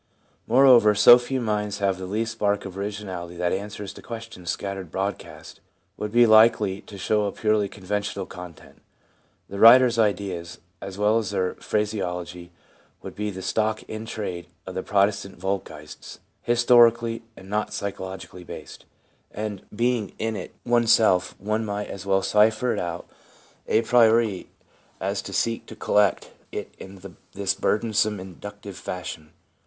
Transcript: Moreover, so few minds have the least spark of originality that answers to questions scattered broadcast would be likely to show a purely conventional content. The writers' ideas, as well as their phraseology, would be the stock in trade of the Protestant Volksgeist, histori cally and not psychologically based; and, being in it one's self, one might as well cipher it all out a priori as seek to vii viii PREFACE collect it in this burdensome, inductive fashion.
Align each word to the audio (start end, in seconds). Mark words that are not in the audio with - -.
Moreover, 0.47 0.95
so 0.95 1.19
few 1.19 1.39
minds 1.39 1.77
have 1.77 1.99
the 1.99 2.07
least 2.07 2.31
spark 2.31 2.65
of 2.65 2.75
originality 2.75 3.37
that 3.37 3.53
answers 3.53 3.93
to 3.93 4.01
questions 4.01 4.49
scattered 4.49 4.89
broadcast 4.89 5.59
would 5.95 6.11
be 6.11 6.25
likely 6.25 6.81
to 6.81 6.97
show 6.97 7.25
a 7.25 7.31
purely 7.31 7.69
conventional 7.69 8.25
content. 8.25 8.81
The 9.47 9.59
writers' 9.59 9.99
ideas, 9.99 10.57
as 10.81 10.97
well 10.97 11.19
as 11.19 11.29
their 11.29 11.53
phraseology, 11.59 12.49
would 13.03 13.13
be 13.15 13.29
the 13.29 13.43
stock 13.43 13.83
in 13.83 14.07
trade 14.07 14.47
of 14.65 14.73
the 14.73 14.81
Protestant 14.81 15.37
Volksgeist, 15.37 16.17
histori 16.47 16.95
cally 16.97 17.21
and 17.37 17.47
not 17.47 17.71
psychologically 17.71 18.43
based; 18.43 18.85
and, 19.29 19.61
being 19.69 20.13
in 20.17 20.35
it 20.35 20.55
one's 20.65 20.91
self, 20.91 21.39
one 21.39 21.63
might 21.63 21.89
as 21.89 22.07
well 22.07 22.23
cipher 22.23 22.73
it 22.73 22.79
all 22.79 22.85
out 22.95 23.09
a 23.67 23.83
priori 23.83 24.47
as 24.99 25.19
seek 25.19 25.67
to 25.67 25.75
vii 25.75 25.77
viii 25.77 25.77
PREFACE 25.77 25.79
collect 25.79 26.31
it 26.51 26.73
in 26.79 27.17
this 27.33 27.53
burdensome, 27.53 28.19
inductive 28.19 28.77
fashion. 28.79 29.33